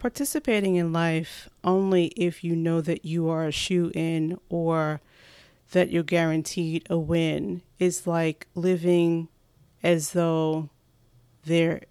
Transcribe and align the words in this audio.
participating 0.00 0.76
in 0.76 0.92
life 0.92 1.48
only 1.62 2.06
if 2.16 2.42
you 2.42 2.56
know 2.56 2.80
that 2.80 3.04
you 3.04 3.28
are 3.28 3.44
a 3.44 3.52
shoe 3.52 3.92
in 3.94 4.38
or 4.48 5.00
that 5.72 5.90
you're 5.90 6.02
guaranteed 6.02 6.84
a 6.90 6.98
win 6.98 7.62
is 7.78 8.06
like 8.06 8.48
living 8.54 9.28
as 9.82 10.12
though 10.12 10.70
there 11.44 11.82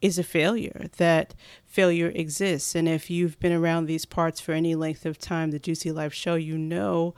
is 0.00 0.18
a 0.18 0.24
failure, 0.24 0.86
that 0.96 1.34
failure 1.66 2.10
exists. 2.14 2.74
And 2.74 2.88
if 2.88 3.10
you've 3.10 3.38
been 3.38 3.52
around 3.52 3.84
these 3.84 4.06
parts 4.06 4.40
for 4.40 4.52
any 4.52 4.74
length 4.74 5.04
of 5.04 5.18
time, 5.18 5.50
the 5.50 5.58
Juicy 5.58 5.92
Life 5.92 6.14
Show, 6.14 6.36
you 6.36 6.56
know 6.56 7.14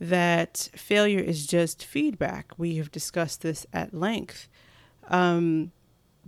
that 0.00 0.68
failure 0.74 1.20
is 1.20 1.46
just 1.46 1.84
feedback. 1.84 2.52
We 2.58 2.76
have 2.76 2.90
discussed 2.90 3.42
this 3.42 3.66
at 3.72 3.94
length. 3.94 4.48
Um, 5.08 5.70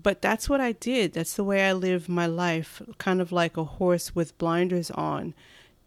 but 0.01 0.21
that's 0.21 0.49
what 0.49 0.61
I 0.61 0.73
did. 0.73 1.13
That's 1.13 1.35
the 1.35 1.45
way 1.45 1.69
I 1.69 1.73
live 1.73 2.09
my 2.09 2.27
life, 2.27 2.83
kind 2.99 3.21
of 3.21 3.33
like 3.33 3.57
a 3.57 3.65
horse 3.65 4.15
with 4.15 4.37
blinders 4.39 4.91
on, 4.91 5.35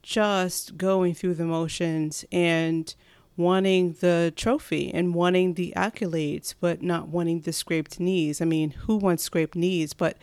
just 0.02 0.78
going 0.78 1.14
through 1.14 1.36
the 1.36 1.46
motions 1.46 2.26
and 2.32 2.94
wanting 3.36 3.94
the 4.00 4.34
trophy 4.36 4.92
and 4.94 5.14
wanting 5.14 5.54
the 5.54 5.74
accolades, 5.76 6.56
but 6.60 6.82
not 6.82 7.10
wanting 7.10 7.42
the 7.42 7.54
scraped 7.54 8.00
knees. 8.00 8.42
I 8.42 8.46
mean, 8.46 8.72
who 8.72 8.98
wants 8.98 9.24
scraped 9.24 9.56
knees? 9.56 9.94
But 9.94 10.18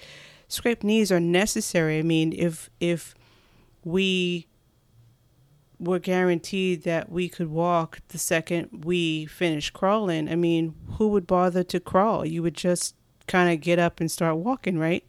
scraped 0.49 0.83
knees 0.83 1.13
are 1.13 1.21
necessary. 1.21 1.99
I 1.99 2.03
mean, 2.03 2.33
if 2.33 2.71
if 2.81 3.15
we 3.85 4.47
were 5.79 5.99
guaranteed 5.99 6.83
that 6.85 7.11
we 7.11 7.29
could 7.29 7.51
walk 7.51 7.99
the 8.09 8.19
second 8.19 8.85
we 8.85 9.27
finished 9.27 9.73
crawling, 9.75 10.29
I 10.29 10.37
mean, 10.37 10.75
who 10.97 11.09
would 11.09 11.27
bother 11.27 11.63
to 11.65 11.81
crawl? 11.81 12.25
You 12.25 12.43
would 12.43 12.55
just 12.55 12.95
kind 13.27 13.53
of 13.53 13.61
get 13.61 13.79
up 13.79 14.01
and 14.01 14.11
start 14.11 14.37
walking, 14.37 14.79
right? 14.79 15.05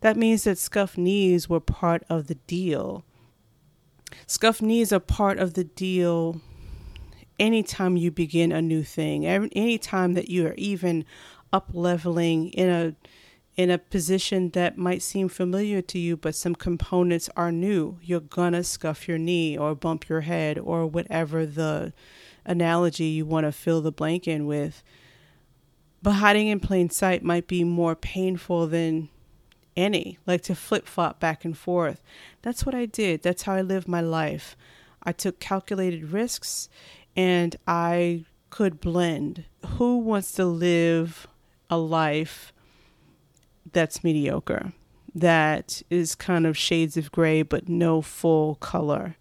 That 0.00 0.16
means 0.16 0.44
that 0.44 0.58
scuffed 0.58 0.96
knees 0.96 1.48
were 1.48 1.60
part 1.60 2.04
of 2.08 2.26
the 2.26 2.36
deal. 2.46 3.04
Scuffed 4.26 4.62
knees 4.62 4.92
are 4.92 5.00
part 5.00 5.38
of 5.38 5.54
the 5.54 5.64
deal 5.64 6.40
anytime 7.38 7.96
you 7.96 8.10
begin 8.10 8.52
a 8.52 8.62
new 8.62 8.82
thing. 8.82 9.26
Anytime 9.26 10.14
that 10.14 10.28
you 10.28 10.46
are 10.46 10.54
even 10.56 11.04
up 11.52 11.70
leveling 11.72 12.50
in 12.50 12.68
a 12.68 12.94
in 13.56 13.68
a 13.70 13.78
position 13.78 14.50
that 14.50 14.78
might 14.78 15.02
seem 15.02 15.28
familiar 15.28 15.82
to 15.82 15.98
you, 15.98 16.16
but 16.16 16.34
some 16.34 16.54
components 16.54 17.28
are 17.36 17.52
new, 17.52 17.98
you're 18.00 18.20
gonna 18.20 18.64
scuff 18.64 19.06
your 19.08 19.18
knee 19.18 19.58
or 19.58 19.74
bump 19.74 20.08
your 20.08 20.22
head 20.22 20.58
or 20.58 20.86
whatever 20.86 21.44
the 21.44 21.92
analogy 22.44 23.04
you 23.04 23.26
want 23.26 23.44
to 23.44 23.52
fill 23.52 23.80
the 23.80 23.92
blank 23.92 24.26
in 24.26 24.46
with. 24.46 24.82
But 26.02 26.12
hiding 26.12 26.48
in 26.48 26.60
plain 26.60 26.90
sight 26.90 27.22
might 27.22 27.46
be 27.46 27.62
more 27.64 27.94
painful 27.94 28.66
than 28.66 29.10
any, 29.76 30.18
like 30.26 30.42
to 30.42 30.54
flip 30.54 30.86
flop 30.86 31.20
back 31.20 31.44
and 31.44 31.56
forth. 31.56 32.02
That's 32.42 32.64
what 32.64 32.74
I 32.74 32.86
did. 32.86 33.22
That's 33.22 33.42
how 33.42 33.54
I 33.54 33.62
lived 33.62 33.88
my 33.88 34.00
life. 34.00 34.56
I 35.02 35.12
took 35.12 35.40
calculated 35.40 36.12
risks 36.12 36.68
and 37.16 37.56
I 37.66 38.24
could 38.50 38.80
blend. 38.80 39.44
Who 39.76 39.98
wants 39.98 40.32
to 40.32 40.44
live 40.44 41.26
a 41.68 41.78
life 41.78 42.52
that's 43.72 44.02
mediocre, 44.02 44.72
that 45.14 45.82
is 45.90 46.14
kind 46.14 46.46
of 46.46 46.56
shades 46.56 46.96
of 46.96 47.12
gray 47.12 47.42
but 47.42 47.68
no 47.68 48.02
full 48.02 48.56
color? 48.56 49.16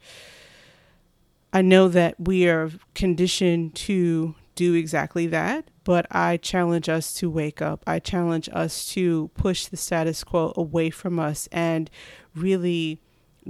I 1.52 1.62
know 1.62 1.88
that 1.88 2.20
we 2.20 2.48
are 2.48 2.72
conditioned 2.94 3.76
to 3.76 4.36
do 4.60 4.74
exactly 4.74 5.26
that, 5.26 5.72
but 5.86 6.06
I 6.12 6.36
challenge 6.36 6.90
us 6.90 7.14
to 7.14 7.30
wake 7.30 7.62
up. 7.62 7.82
I 7.88 8.00
challenge 8.00 8.50
us 8.52 8.86
to 8.88 9.30
push 9.34 9.68
the 9.68 9.78
status 9.78 10.22
quo 10.22 10.52
away 10.58 10.90
from 10.90 11.18
us 11.18 11.48
and 11.50 11.90
really 12.36 13.02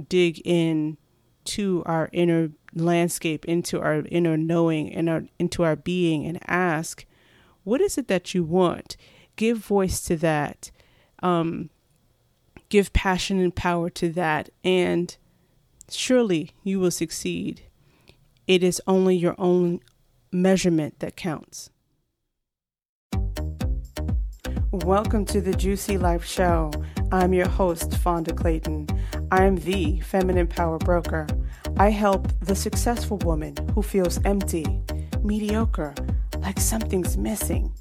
dig 0.08 0.40
in 0.44 0.98
to 1.46 1.82
our 1.84 2.10
inner 2.12 2.50
landscape, 2.76 3.44
into 3.46 3.80
our 3.80 4.04
inner 4.08 4.36
knowing 4.36 4.94
and 4.94 5.10
our, 5.10 5.24
into 5.40 5.64
our 5.64 5.74
being 5.74 6.26
and 6.26 6.38
ask, 6.46 7.04
what 7.64 7.80
is 7.80 7.98
it 7.98 8.06
that 8.06 8.32
you 8.32 8.44
want? 8.44 8.96
Give 9.34 9.58
voice 9.58 10.00
to 10.02 10.16
that. 10.18 10.70
Um, 11.24 11.70
give 12.68 12.92
passion 12.92 13.40
and 13.40 13.52
power 13.52 13.90
to 13.90 14.10
that. 14.10 14.50
And 14.62 15.16
surely 15.90 16.52
you 16.62 16.78
will 16.78 16.92
succeed. 16.92 17.62
It 18.46 18.62
is 18.62 18.80
only 18.86 19.16
your 19.16 19.34
own 19.38 19.80
measurement 20.32 21.00
that 21.00 21.16
counts. 21.16 21.70
Welcome 24.70 25.24
to 25.26 25.40
the 25.40 25.52
Juicy 25.52 25.98
Life 25.98 26.24
Show. 26.24 26.70
I'm 27.10 27.34
your 27.34 27.48
host, 27.48 27.96
Fonda 27.98 28.32
Clayton. 28.32 28.86
I 29.32 29.44
am 29.44 29.56
the 29.56 29.98
feminine 30.00 30.46
power 30.46 30.78
broker. 30.78 31.26
I 31.76 31.90
help 31.90 32.28
the 32.40 32.54
successful 32.54 33.18
woman 33.18 33.56
who 33.74 33.82
feels 33.82 34.24
empty, 34.24 34.80
mediocre, 35.24 35.94
like 36.38 36.60
something's 36.60 37.16
missing, 37.16 37.74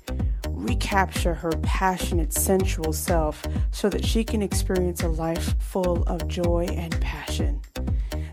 recapture 0.48 1.36
her 1.36 1.52
passionate, 1.62 2.34
sensual 2.34 2.94
self 2.94 3.46
so 3.72 3.90
that 3.90 4.04
she 4.04 4.24
can 4.24 4.42
experience 4.42 5.04
a 5.04 5.10
life 5.10 5.54
full 5.62 6.04
of 6.04 6.28
joy 6.28 6.66
and 6.72 7.00
passion. 7.00 7.62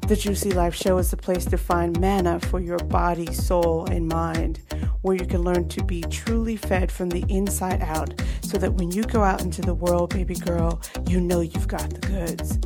The 0.06 0.15
Juicy 0.15 0.53
Life 0.53 0.77
Show 0.77 0.99
is 0.99 1.11
the 1.11 1.17
place 1.17 1.44
to 1.47 1.59
find 1.59 1.99
manna 1.99 2.39
for 2.39 2.61
your 2.61 2.78
body, 2.78 3.27
soul, 3.34 3.87
and 3.91 4.06
mind, 4.06 4.61
where 5.03 5.17
you 5.17 5.27
can 5.27 5.43
learn 5.43 5.67
to 5.71 5.83
be 5.83 6.03
truly 6.03 6.56
fed 6.56 6.93
from 6.93 7.09
the 7.09 7.25
inside 7.28 7.83
out 7.83 8.15
so 8.41 8.56
that 8.56 8.75
when 8.75 8.93
you 8.93 9.03
go 9.03 9.25
out 9.25 9.43
into 9.43 9.62
the 9.62 9.75
world, 9.75 10.11
baby 10.11 10.37
girl, 10.37 10.81
you 11.09 11.21
know 11.21 11.41
you've 11.41 11.66
got 11.66 11.91
the 11.91 12.06
goods. 12.06 12.61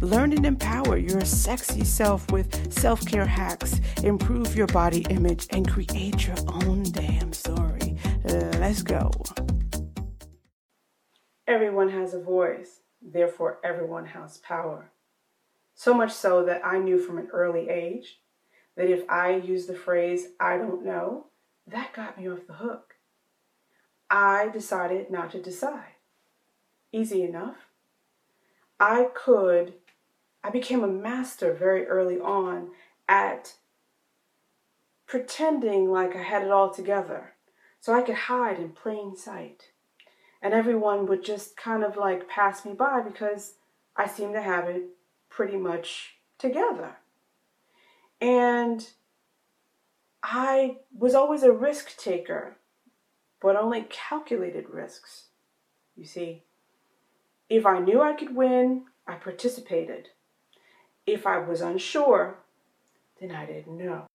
Learn 0.00 0.32
and 0.32 0.46
empower 0.46 0.96
your 0.96 1.20
sexy 1.20 1.84
self 1.84 2.30
with 2.32 2.72
self 2.72 3.04
care 3.04 3.26
hacks, 3.26 3.78
improve 4.02 4.56
your 4.56 4.68
body 4.68 5.04
image, 5.10 5.48
and 5.50 5.70
create 5.70 6.26
your 6.26 6.38
own 6.64 6.82
damn 6.92 7.34
story. 7.34 7.98
Let's 8.24 8.82
go. 8.82 9.10
Everyone 11.46 11.90
has 11.90 12.14
a 12.14 12.20
voice, 12.22 12.80
therefore, 13.02 13.58
everyone 13.62 14.06
has 14.06 14.38
power. 14.38 14.90
So 15.76 15.92
much 15.92 16.10
so 16.10 16.42
that 16.44 16.66
I 16.66 16.78
knew 16.78 16.98
from 16.98 17.18
an 17.18 17.28
early 17.32 17.68
age 17.68 18.18
that 18.76 18.90
if 18.90 19.08
I 19.10 19.36
used 19.36 19.68
the 19.68 19.74
phrase, 19.74 20.28
I 20.40 20.56
don't 20.56 20.84
know, 20.84 21.26
that 21.66 21.92
got 21.92 22.18
me 22.18 22.28
off 22.28 22.46
the 22.46 22.54
hook. 22.54 22.94
I 24.10 24.48
decided 24.48 25.10
not 25.10 25.30
to 25.32 25.42
decide. 25.42 25.96
Easy 26.92 27.22
enough. 27.22 27.56
I 28.80 29.08
could, 29.14 29.74
I 30.42 30.48
became 30.50 30.82
a 30.82 30.88
master 30.88 31.52
very 31.52 31.86
early 31.86 32.18
on 32.18 32.70
at 33.06 33.54
pretending 35.06 35.90
like 35.90 36.16
I 36.16 36.22
had 36.22 36.42
it 36.42 36.50
all 36.50 36.70
together 36.70 37.34
so 37.80 37.92
I 37.92 38.02
could 38.02 38.14
hide 38.14 38.58
in 38.58 38.70
plain 38.70 39.14
sight. 39.14 39.72
And 40.40 40.54
everyone 40.54 41.06
would 41.06 41.22
just 41.22 41.56
kind 41.56 41.84
of 41.84 41.96
like 41.96 42.28
pass 42.28 42.64
me 42.64 42.72
by 42.72 43.02
because 43.02 43.54
I 43.94 44.06
seemed 44.06 44.34
to 44.34 44.42
have 44.42 44.68
it 44.68 44.95
pretty 45.36 45.58
much 45.58 46.14
together. 46.38 46.96
And 48.22 48.88
I 50.22 50.78
was 50.98 51.14
always 51.14 51.42
a 51.42 51.52
risk 51.52 51.98
taker, 51.98 52.56
but 53.42 53.54
only 53.54 53.84
calculated 53.90 54.70
risks. 54.70 55.26
You 55.94 56.06
see, 56.06 56.44
if 57.50 57.66
I 57.66 57.80
knew 57.80 58.00
I 58.00 58.14
could 58.14 58.34
win, 58.34 58.84
I 59.06 59.16
participated. 59.16 60.08
If 61.06 61.26
I 61.26 61.36
was 61.36 61.60
unsure, 61.60 62.38
then 63.20 63.30
I 63.30 63.44
didn't 63.44 63.76
know. 63.76 64.06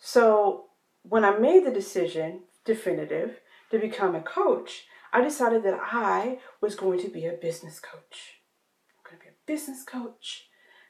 So 0.00 0.64
when 1.02 1.24
I 1.24 1.38
made 1.38 1.64
the 1.64 1.70
decision, 1.70 2.40
definitive, 2.64 3.38
to 3.70 3.78
become 3.78 4.16
a 4.16 4.20
coach, 4.20 4.86
I 5.12 5.20
decided 5.20 5.62
that 5.62 5.78
I 5.80 6.40
was 6.60 6.74
going 6.74 7.00
to 7.02 7.08
be 7.08 7.26
a 7.26 7.32
business 7.32 7.78
coach 7.78 8.35
business 9.46 9.82
coach. 9.84 10.48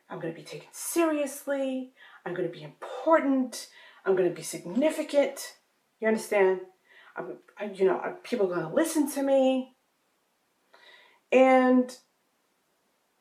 I'm 0.09 0.21
going 0.21 0.33
to 0.33 0.41
be 0.41 0.47
taken 0.47 0.69
seriously. 0.73 1.93
I'm 2.25 2.35
going 2.35 2.49
to 2.49 2.55
be 2.55 2.63
important. 2.63 3.69
I'm 4.05 4.17
going 4.17 4.29
to 4.29 4.35
be 4.35 4.43
significant. 4.43 5.57
You 6.01 6.09
understand? 6.09 6.61
I'm, 7.17 7.39
I, 7.59 7.65
you 7.67 7.85
know, 7.85 8.17
people 8.23 8.47
are 8.47 8.57
going 8.57 8.69
to 8.69 8.75
listen 8.75 9.11
to 9.13 9.23
me. 9.23 9.75
And 11.33 11.97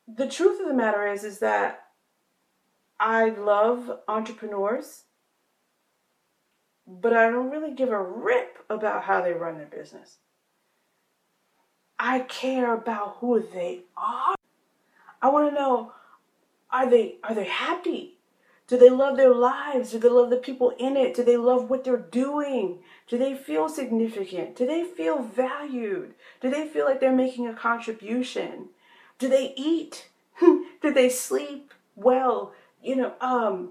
the 0.06 0.28
truth 0.28 0.60
of 0.60 0.68
the 0.68 0.74
matter 0.74 1.06
is, 1.06 1.24
is 1.24 1.40
that 1.40 1.82
I 3.00 3.30
love 3.30 3.90
entrepreneurs, 4.08 5.02
but 6.86 7.12
I 7.12 7.30
don't 7.30 7.50
really 7.50 7.74
give 7.74 7.90
a 7.90 8.00
rip 8.02 8.58
about 8.70 9.04
how 9.04 9.20
they 9.20 9.32
run 9.32 9.58
their 9.58 9.66
business. 9.66 10.18
I 11.98 12.20
care 12.20 12.74
about 12.74 13.16
who 13.20 13.40
they 13.40 13.80
are. 13.96 14.34
I 15.26 15.28
want 15.28 15.50
to 15.50 15.54
know 15.60 15.92
are 16.70 16.88
they 16.88 17.16
are 17.24 17.34
they 17.34 17.46
happy? 17.46 18.14
Do 18.68 18.78
they 18.78 18.90
love 18.90 19.16
their 19.16 19.34
lives? 19.34 19.90
Do 19.90 19.98
they 19.98 20.08
love 20.08 20.30
the 20.30 20.36
people 20.36 20.70
in 20.78 20.96
it? 20.96 21.14
Do 21.14 21.24
they 21.24 21.36
love 21.36 21.68
what 21.68 21.82
they're 21.82 21.96
doing? 21.96 22.78
Do 23.08 23.18
they 23.18 23.34
feel 23.34 23.68
significant? 23.68 24.54
Do 24.54 24.66
they 24.66 24.84
feel 24.84 25.22
valued? 25.22 26.14
Do 26.40 26.48
they 26.48 26.68
feel 26.68 26.84
like 26.84 27.00
they're 27.00 27.12
making 27.12 27.48
a 27.48 27.54
contribution? 27.54 28.68
Do 29.18 29.28
they 29.28 29.52
eat? 29.56 30.08
do 30.40 30.92
they 30.92 31.08
sleep 31.08 31.74
well? 31.96 32.52
You 32.80 32.94
know, 32.94 33.14
um, 33.20 33.70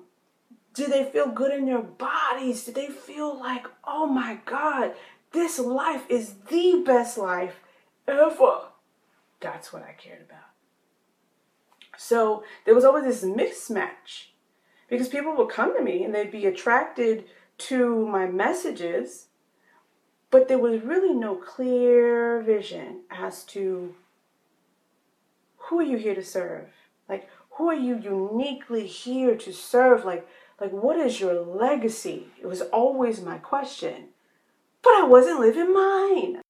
do 0.74 0.88
they 0.88 1.06
feel 1.06 1.30
good 1.30 1.54
in 1.54 1.68
their 1.68 1.82
bodies? 1.82 2.66
Do 2.66 2.74
they 2.74 2.88
feel 2.88 3.40
like, 3.40 3.66
oh 3.86 4.08
my 4.08 4.40
God, 4.46 4.94
this 5.32 5.58
life 5.58 6.04
is 6.10 6.34
the 6.50 6.84
best 6.86 7.18
life 7.18 7.62
ever? 8.10 8.60
That's 9.40 9.72
what 9.72 9.84
I 9.84 9.94
cared 9.98 10.22
about. 10.22 10.55
So 11.98 12.44
there 12.66 12.76
was 12.76 12.86
always 12.86 13.04
this 13.04 13.24
mismatch 13.24 14.28
because 14.90 15.08
people 15.08 15.36
would 15.36 15.50
come 15.50 15.76
to 15.76 15.84
me 15.84 16.04
and 16.04 16.14
they'd 16.14 16.32
be 16.32 16.46
attracted 16.46 17.26
to 17.58 18.06
my 18.08 18.26
messages, 18.28 19.28
but 20.30 20.48
there 20.48 20.60
was 20.60 20.82
really 20.82 21.14
no 21.14 21.36
clear 21.36 22.42
vision 22.42 23.02
as 23.10 23.44
to 23.46 23.96
who 25.58 25.80
are 25.80 25.84
you 25.84 25.98
here 25.98 26.16
to 26.16 26.24
serve? 26.24 26.68
Like, 27.10 27.30
who 27.52 27.70
are 27.70 27.76
you 27.76 27.98
uniquely 27.98 28.86
here 28.86 29.36
to 29.36 29.54
serve? 29.54 30.06
Like, 30.06 30.28
like, 30.60 30.72
what 30.72 30.98
is 30.98 31.20
your 31.20 31.42
legacy? 31.42 32.28
It 32.42 32.48
was 32.48 32.62
always 32.62 33.22
my 33.22 33.38
question. 33.38 34.10
But 34.82 34.92
I 34.92 35.04
wasn't 35.04 35.40
living 35.40 35.74
mine. 35.74 36.42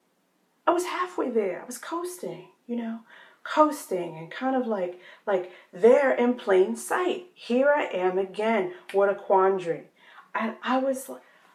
I 0.68 0.72
was 0.72 0.86
halfway 0.86 1.30
there. 1.30 1.62
I 1.62 1.66
was 1.66 1.78
coasting, 1.78 2.50
you 2.68 2.76
know, 2.76 3.00
coasting 3.46 4.18
and 4.18 4.30
kind 4.30 4.56
of 4.56 4.68
like 4.68 5.00
like 5.26 5.52
there 5.72 6.14
in 6.14 6.34
plain 6.34 6.76
sight. 6.76 7.28
Here 7.34 7.70
I 7.70 7.84
am 7.84 8.18
again. 8.18 8.74
What 8.92 9.10
a 9.10 9.16
quandary. 9.16 9.86
And 10.34 10.56
I 10.62 10.80
was 10.80 11.10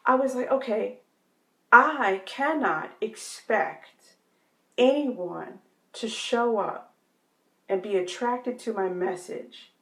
I 0.07 0.15
was 0.15 0.35
like, 0.35 0.51
okay, 0.51 1.01
I 1.71 2.23
cannot 2.25 2.93
expect 3.01 4.17
anyone 4.79 5.59
to 5.95 6.09
show 6.09 6.59
up 6.59 6.95
and 7.69 7.83
be 7.83 7.97
attracted 7.97 8.59
to 8.61 8.73
my 8.73 8.89
message 8.89 9.73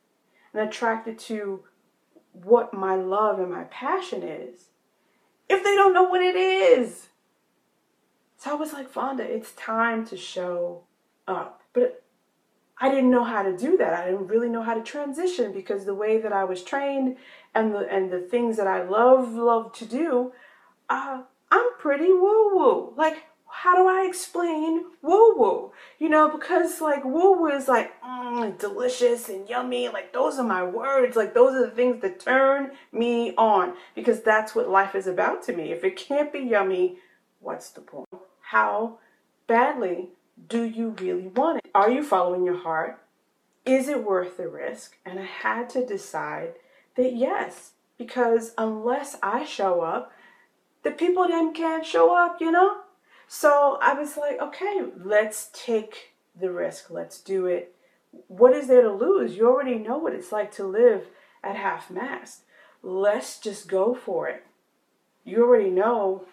and 0.52 0.66
attracted 0.66 1.18
to 1.18 1.64
what 2.32 2.74
my 2.74 2.94
love 2.94 3.38
and 3.38 3.50
my 3.50 3.64
passion 3.64 4.22
is 4.22 4.66
if 5.48 5.62
they 5.62 5.74
don't 5.74 5.94
know 5.94 6.04
what 6.04 6.22
it 6.22 6.36
is. 6.36 7.08
So 8.36 8.52
I 8.52 8.54
was 8.54 8.72
like, 8.72 8.88
Fonda, 8.88 9.24
it's 9.24 9.52
time 9.52 10.06
to 10.06 10.16
show 10.16 10.84
up. 11.28 11.62
But 11.72 12.02
I 12.80 12.88
didn't 12.90 13.10
know 13.10 13.24
how 13.24 13.42
to 13.42 13.56
do 13.56 13.76
that. 13.76 13.94
I 13.94 14.06
didn't 14.06 14.28
really 14.28 14.48
know 14.48 14.62
how 14.62 14.74
to 14.74 14.82
transition 14.82 15.52
because 15.52 15.84
the 15.84 15.94
way 15.94 16.20
that 16.20 16.32
I 16.32 16.44
was 16.44 16.62
trained 16.62 17.16
and 17.54 17.74
the 17.74 17.88
and 17.88 18.10
the 18.10 18.20
things 18.20 18.56
that 18.56 18.66
I 18.66 18.82
love 18.82 19.32
love 19.32 19.72
to 19.74 19.84
do, 19.84 20.32
uh, 20.88 21.22
I'm 21.50 21.70
pretty 21.78 22.12
woo 22.12 22.56
woo. 22.56 22.94
Like 22.96 23.24
how 23.50 23.74
do 23.74 23.88
I 23.88 24.06
explain 24.06 24.84
woo 25.02 25.36
woo? 25.36 25.72
You 25.98 26.08
know, 26.08 26.30
because 26.30 26.80
like 26.80 27.04
woo 27.04 27.40
woo 27.40 27.48
is 27.48 27.66
like 27.66 28.00
mm, 28.02 28.56
delicious 28.58 29.28
and 29.28 29.48
yummy. 29.48 29.88
Like 29.88 30.12
those 30.12 30.38
are 30.38 30.44
my 30.44 30.62
words. 30.62 31.16
Like 31.16 31.34
those 31.34 31.54
are 31.54 31.66
the 31.66 31.74
things 31.74 32.00
that 32.02 32.20
turn 32.20 32.72
me 32.92 33.34
on 33.36 33.74
because 33.96 34.22
that's 34.22 34.54
what 34.54 34.68
life 34.68 34.94
is 34.94 35.08
about 35.08 35.42
to 35.44 35.52
me. 35.52 35.72
If 35.72 35.82
it 35.82 35.96
can't 35.96 36.32
be 36.32 36.40
yummy, 36.40 36.98
what's 37.40 37.70
the 37.70 37.80
point? 37.80 38.06
How 38.40 38.98
badly 39.48 40.10
do 40.46 40.64
you 40.64 40.94
really 41.00 41.28
want 41.28 41.58
it? 41.58 41.70
Are 41.74 41.90
you 41.90 42.02
following 42.02 42.44
your 42.44 42.58
heart? 42.58 43.00
Is 43.64 43.88
it 43.88 44.04
worth 44.04 44.36
the 44.36 44.48
risk? 44.48 44.96
And 45.04 45.18
I 45.18 45.24
had 45.24 45.68
to 45.70 45.84
decide 45.84 46.54
that 46.96 47.14
yes, 47.14 47.72
because 47.96 48.52
unless 48.56 49.16
I 49.22 49.44
show 49.44 49.82
up, 49.82 50.12
the 50.82 50.90
people 50.90 51.26
then 51.28 51.52
can't 51.52 51.84
show 51.84 52.16
up, 52.16 52.40
you 52.40 52.50
know? 52.50 52.78
So 53.26 53.78
I 53.82 53.92
was 53.92 54.16
like, 54.16 54.40
okay, 54.40 54.84
let's 54.96 55.50
take 55.52 56.14
the 56.38 56.50
risk. 56.50 56.90
Let's 56.90 57.20
do 57.20 57.46
it. 57.46 57.74
What 58.28 58.54
is 58.54 58.68
there 58.68 58.82
to 58.82 58.92
lose? 58.92 59.36
You 59.36 59.48
already 59.48 59.78
know 59.78 59.98
what 59.98 60.14
it's 60.14 60.32
like 60.32 60.50
to 60.52 60.64
live 60.64 61.08
at 61.44 61.56
half 61.56 61.90
mast. 61.90 62.42
Let's 62.82 63.38
just 63.38 63.68
go 63.68 63.94
for 63.94 64.28
it. 64.28 64.44
You 65.24 65.44
already 65.44 65.70
know 65.70 66.24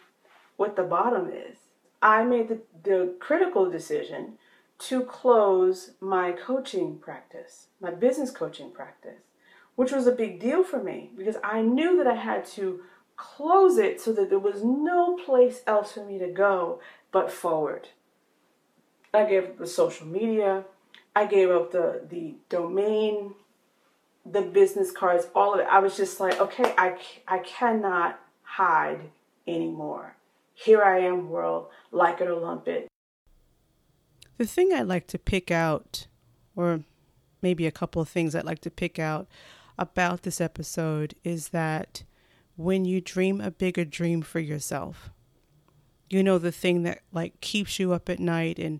what 0.55 0.77
the 0.77 0.83
bottom 0.83 1.29
is. 1.29 1.57
I 2.05 2.23
made 2.23 2.49
the, 2.49 2.61
the 2.83 3.15
critical 3.19 3.67
decision 3.67 4.33
to 4.77 5.01
close 5.01 5.93
my 5.99 6.33
coaching 6.33 6.99
practice, 6.99 7.69
my 7.81 7.89
business 7.89 8.29
coaching 8.29 8.69
practice, 8.69 9.21
which 9.75 9.91
was 9.91 10.05
a 10.05 10.11
big 10.11 10.39
deal 10.39 10.63
for 10.63 10.83
me 10.83 11.09
because 11.17 11.37
I 11.43 11.63
knew 11.63 11.97
that 11.97 12.05
I 12.05 12.13
had 12.13 12.45
to 12.57 12.81
close 13.17 13.79
it 13.79 13.99
so 13.99 14.13
that 14.13 14.29
there 14.29 14.37
was 14.37 14.63
no 14.63 15.17
place 15.17 15.61
else 15.65 15.93
for 15.93 16.05
me 16.05 16.19
to 16.19 16.27
go 16.27 16.79
but 17.11 17.31
forward. 17.31 17.87
I 19.11 19.25
gave 19.25 19.45
up 19.45 19.57
the 19.57 19.65
social 19.65 20.05
media, 20.05 20.65
I 21.15 21.25
gave 21.25 21.49
up 21.49 21.71
the 21.71 22.05
the 22.07 22.35
domain, 22.49 23.33
the 24.23 24.43
business 24.43 24.91
cards, 24.91 25.25
all 25.33 25.55
of 25.55 25.61
it. 25.61 25.67
I 25.71 25.79
was 25.79 25.97
just 25.97 26.19
like, 26.19 26.39
okay, 26.39 26.75
I 26.77 26.99
I 27.27 27.39
cannot 27.39 28.19
hide 28.43 29.09
anymore. 29.47 30.17
Here 30.55 30.81
I 30.81 30.99
am, 30.99 31.29
world, 31.29 31.67
like 31.91 32.21
it 32.21 32.27
or 32.27 32.35
lump 32.35 32.67
it. 32.67 32.87
The 34.37 34.45
thing 34.45 34.73
I'd 34.73 34.87
like 34.87 35.07
to 35.07 35.19
pick 35.19 35.51
out, 35.51 36.07
or 36.55 36.83
maybe 37.41 37.67
a 37.67 37.71
couple 37.71 38.01
of 38.01 38.09
things 38.09 38.33
I'd 38.33 38.45
like 38.45 38.61
to 38.61 38.71
pick 38.71 38.97
out 38.97 39.27
about 39.77 40.23
this 40.23 40.41
episode, 40.41 41.13
is 41.23 41.49
that 41.49 42.03
when 42.55 42.85
you 42.85 43.01
dream 43.01 43.41
a 43.41 43.51
bigger 43.51 43.85
dream 43.85 44.21
for 44.21 44.39
yourself. 44.39 45.09
You 46.09 46.23
know, 46.23 46.37
the 46.37 46.51
thing 46.51 46.83
that 46.83 47.01
like 47.11 47.41
keeps 47.41 47.79
you 47.79 47.91
up 47.93 48.09
at 48.09 48.19
night 48.19 48.59
and 48.59 48.79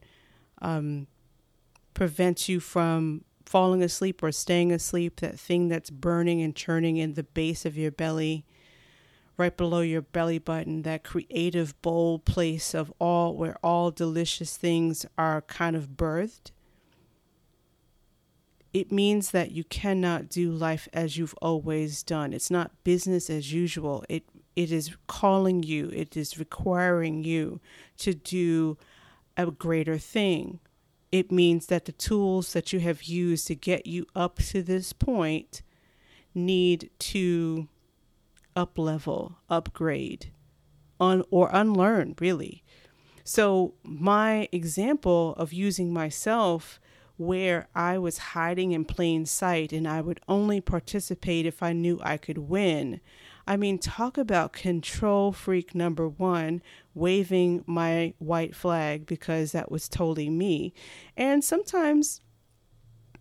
um, 0.62 1.08
prevents 1.94 2.48
you 2.48 2.60
from 2.60 3.26
falling 3.46 3.84
asleep 3.84 4.24
or 4.24 4.32
staying 4.32 4.72
asleep, 4.72 5.20
that 5.20 5.40
thing 5.40 5.68
that's 5.68 5.90
burning 5.90 6.42
and 6.42 6.56
churning 6.56 6.98
in 6.98 7.14
the 7.14 7.24
base 7.24 7.66
of 7.66 7.78
your 7.78 7.92
belly, 7.92 8.46
right 9.38 9.56
below 9.56 9.82
your 9.82 10.02
belly 10.02 10.40
button, 10.40 10.84
that 10.84 11.04
creative, 11.04 11.80
bold 11.82 12.26
place 12.26 12.74
of 12.74 12.94
all 13.00 13.36
where 13.36 13.58
all 13.64 13.92
delicious 13.92 14.58
things 14.58 15.06
are 15.18 15.42
kind 15.42 15.76
of 15.76 15.90
birthed 15.90 16.52
it 18.76 18.92
means 18.92 19.32
that 19.32 19.52
you 19.52 19.64
cannot 19.64 20.28
do 20.28 20.52
life 20.52 20.90
as 20.92 21.16
you've 21.16 21.34
always 21.42 22.04
done. 22.04 22.34
It's 22.34 22.52
not 22.52 22.84
business 22.84 23.30
as 23.30 23.54
usual. 23.54 24.04
It 24.10 24.26
it 24.54 24.70
is 24.70 24.98
calling 25.08 25.64
you, 25.64 25.90
it 25.94 26.18
is 26.18 26.38
requiring 26.38 27.24
you 27.24 27.62
to 28.00 28.14
do 28.14 28.78
a 29.38 29.50
greater 29.50 29.98
thing. 29.98 30.60
It 31.10 31.32
means 31.32 31.68
that 31.68 31.86
the 31.86 31.94
tools 31.94 32.52
that 32.52 32.74
you 32.74 32.82
have 32.82 33.04
used 33.04 33.48
to 33.48 33.56
get 33.56 33.86
you 33.86 34.08
up 34.14 34.40
to 34.40 34.62
this 34.62 34.92
point 34.92 35.62
need 36.34 36.90
to 37.00 37.70
up 38.56 38.78
level, 38.78 39.38
upgrade, 39.50 40.32
un- 41.00 41.24
or 41.30 41.50
unlearn, 41.52 42.16
really. 42.20 42.64
So, 43.24 43.74
my 43.84 44.48
example 44.52 45.34
of 45.38 45.52
using 45.52 45.92
myself 45.92 46.80
where 47.18 47.68
I 47.74 47.98
was 47.98 48.18
hiding 48.18 48.72
in 48.72 48.86
plain 48.86 49.26
sight 49.26 49.72
and 49.72 49.88
I 49.88 50.02
would 50.02 50.20
only 50.28 50.62
participate 50.62 51.46
if 51.46 51.64
I 51.64 51.74
knew 51.74 52.00
I 52.04 52.18
could 52.18 52.38
win. 52.38 53.00
I 53.48 53.58
mean, 53.58 53.78
talk 53.78 54.18
about 54.18 54.54
control 54.54 55.32
freak 55.32 55.74
number 55.74 56.10
one, 56.10 56.62
waving 56.94 57.64
my 57.66 58.14
white 58.18 58.56
flag 58.56 59.06
because 59.06 59.52
that 59.52 59.72
was 59.72 59.88
totally 59.88 60.30
me. 60.30 60.74
And 61.16 61.44
sometimes 61.44 62.22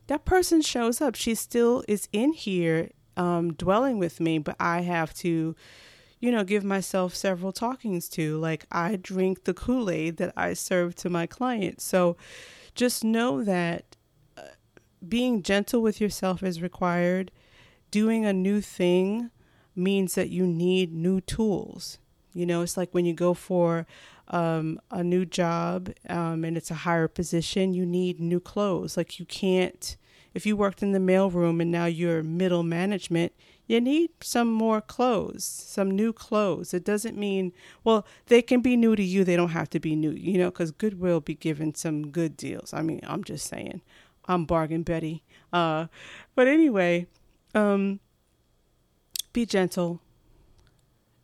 that 0.06 0.24
person 0.24 0.60
shows 0.60 1.00
up. 1.00 1.14
She 1.14 1.34
still 1.34 1.84
is 1.86 2.08
in 2.12 2.32
here 2.32 2.90
um, 3.16 3.52
dwelling 3.52 3.98
with 3.98 4.20
me, 4.20 4.38
but 4.38 4.56
I 4.58 4.80
have 4.82 5.14
to, 5.14 5.54
you 6.20 6.32
know, 6.32 6.44
give 6.44 6.64
myself 6.64 7.14
several 7.14 7.52
talkings 7.52 8.08
to. 8.10 8.38
Like, 8.38 8.66
I 8.70 8.96
drink 8.96 9.44
the 9.44 9.54
Kool 9.54 9.90
Aid 9.90 10.16
that 10.18 10.32
I 10.36 10.54
serve 10.54 10.94
to 10.96 11.10
my 11.10 11.26
clients. 11.26 11.84
So, 11.84 12.16
just 12.74 13.04
know 13.04 13.44
that 13.44 13.96
uh, 14.36 14.42
being 15.06 15.42
gentle 15.42 15.80
with 15.80 16.00
yourself 16.00 16.42
is 16.42 16.60
required. 16.60 17.30
Doing 17.90 18.24
a 18.24 18.32
new 18.32 18.60
thing 18.60 19.30
means 19.76 20.14
that 20.14 20.30
you 20.30 20.46
need 20.46 20.92
new 20.92 21.20
tools. 21.20 21.98
You 22.32 22.46
know, 22.46 22.62
it's 22.62 22.76
like 22.76 22.92
when 22.92 23.04
you 23.04 23.14
go 23.14 23.32
for 23.32 23.86
um, 24.28 24.80
a 24.90 25.04
new 25.04 25.24
job 25.24 25.92
um, 26.08 26.44
and 26.44 26.56
it's 26.56 26.70
a 26.70 26.74
higher 26.74 27.08
position, 27.08 27.74
you 27.74 27.86
need 27.86 28.20
new 28.20 28.40
clothes. 28.40 28.96
Like 28.96 29.18
you 29.18 29.24
can't, 29.24 29.96
if 30.34 30.44
you 30.44 30.56
worked 30.56 30.82
in 30.82 30.92
the 30.92 30.98
mailroom 30.98 31.62
and 31.62 31.70
now 31.70 31.86
you're 31.86 32.22
middle 32.22 32.62
management, 32.64 33.32
you 33.66 33.80
need 33.80 34.10
some 34.20 34.52
more 34.52 34.80
clothes, 34.80 35.44
some 35.44 35.90
new 35.90 36.12
clothes. 36.12 36.74
It 36.74 36.84
doesn't 36.84 37.16
mean, 37.16 37.52
well, 37.84 38.04
they 38.26 38.42
can 38.42 38.60
be 38.60 38.76
new 38.76 38.94
to 38.96 39.02
you. 39.02 39.24
They 39.24 39.36
don't 39.36 39.50
have 39.50 39.70
to 39.70 39.80
be 39.80 39.96
new, 39.96 40.10
you 40.10 40.36
know, 40.36 40.50
because 40.50 40.70
Goodwill 40.72 41.20
be 41.20 41.34
giving 41.34 41.74
some 41.74 42.10
good 42.10 42.36
deals. 42.36 42.74
I 42.74 42.82
mean, 42.82 43.00
I'm 43.06 43.24
just 43.24 43.46
saying, 43.46 43.80
I'm 44.26 44.44
bargain 44.44 44.82
Betty. 44.82 45.22
Uh, 45.52 45.86
but 46.34 46.46
anyway, 46.46 47.06
um, 47.54 48.00
be 49.32 49.46
gentle. 49.46 50.00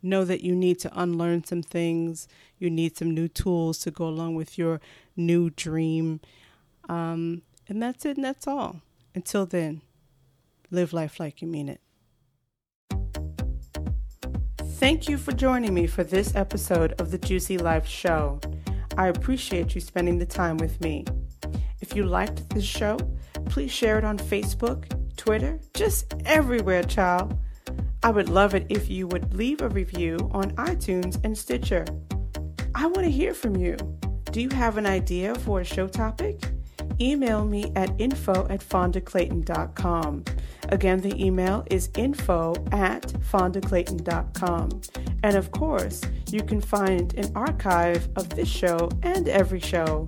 Know 0.01 0.25
that 0.25 0.41
you 0.41 0.55
need 0.55 0.79
to 0.79 0.99
unlearn 0.99 1.43
some 1.43 1.61
things. 1.61 2.27
You 2.57 2.69
need 2.71 2.97
some 2.97 3.11
new 3.13 3.27
tools 3.27 3.77
to 3.79 3.91
go 3.91 4.07
along 4.07 4.35
with 4.35 4.57
your 4.57 4.81
new 5.15 5.49
dream. 5.51 6.21
Um, 6.89 7.43
And 7.69 7.81
that's 7.81 8.03
it 8.05 8.17
and 8.17 8.25
that's 8.25 8.47
all. 8.47 8.81
Until 9.13 9.45
then, 9.45 9.81
live 10.69 10.93
life 10.93 11.19
like 11.19 11.41
you 11.41 11.47
mean 11.47 11.67
it. 11.67 11.81
Thank 14.79 15.09
you 15.09 15.17
for 15.17 15.33
joining 15.33 15.73
me 15.73 15.85
for 15.85 16.03
this 16.03 16.33
episode 16.33 16.93
of 16.99 17.11
the 17.11 17.17
Juicy 17.17 17.57
Life 17.57 17.85
Show. 17.85 18.39
I 18.97 19.07
appreciate 19.07 19.75
you 19.75 19.81
spending 19.81 20.17
the 20.17 20.25
time 20.25 20.57
with 20.57 20.79
me. 20.81 21.05
If 21.81 21.95
you 21.95 22.05
liked 22.05 22.49
this 22.51 22.63
show, 22.63 22.97
please 23.45 23.71
share 23.71 23.97
it 23.97 24.05
on 24.05 24.17
Facebook, 24.17 24.85
Twitter, 25.17 25.59
just 25.73 26.13
everywhere, 26.25 26.83
child. 26.83 27.37
I 28.03 28.11
would 28.11 28.29
love 28.29 28.55
it 28.55 28.65
if 28.69 28.89
you 28.89 29.07
would 29.07 29.33
leave 29.33 29.61
a 29.61 29.69
review 29.69 30.17
on 30.33 30.55
iTunes 30.55 31.23
and 31.23 31.37
Stitcher. 31.37 31.85
I 32.73 32.87
want 32.87 33.03
to 33.03 33.11
hear 33.11 33.33
from 33.33 33.57
you. 33.57 33.75
Do 34.31 34.41
you 34.41 34.49
have 34.49 34.77
an 34.77 34.85
idea 34.85 35.35
for 35.35 35.59
a 35.59 35.65
show 35.65 35.87
topic? 35.87 36.39
Email 37.01 37.43
me 37.43 37.71
at 37.75 37.89
info 37.99 38.45
at 38.49 38.59
fondaclayton.com. 38.59 40.23
Again, 40.69 41.01
the 41.01 41.25
email 41.25 41.65
is 41.71 41.89
info 41.97 42.53
at 42.71 43.07
fondaclayton.com. 43.31 44.81
And 45.23 45.35
of 45.35 45.51
course, 45.51 46.01
you 46.29 46.43
can 46.43 46.61
find 46.61 47.13
an 47.15 47.31
archive 47.35 48.07
of 48.15 48.29
this 48.29 48.47
show 48.47 48.89
and 49.01 49.27
every 49.27 49.59
show 49.59 50.07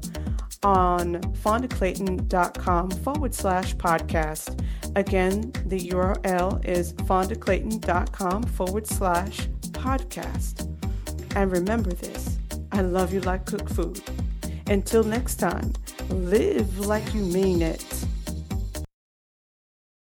on 0.62 1.15
fondaclayton.com 1.15 2.91
forward 2.91 3.33
slash 3.33 3.75
podcast. 3.75 4.63
Again, 4.95 5.51
the 5.65 5.79
URL 5.89 6.63
is 6.63 6.93
fondaclayton.com 6.93 8.43
forward 8.43 8.85
slash 8.85 9.47
podcast. 9.71 10.69
And 11.35 11.51
remember 11.51 11.91
this 11.91 12.38
I 12.71 12.81
love 12.81 13.13
you 13.13 13.21
like 13.21 13.45
cooked 13.45 13.69
food. 13.69 14.01
Until 14.67 15.03
next 15.03 15.35
time, 15.35 15.73
live 16.10 16.79
like 16.79 17.13
you 17.13 17.22
mean 17.22 17.62
it. 17.62 18.02